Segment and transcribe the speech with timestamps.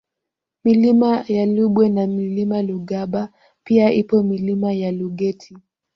[0.63, 3.29] Milima ya Lubwe na Mlima Lugaba
[3.63, 5.55] pia ipo Milima ya Lugeti